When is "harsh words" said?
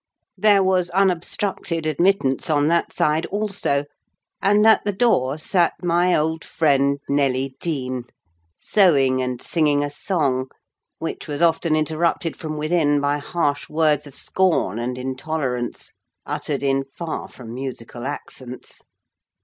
13.19-14.07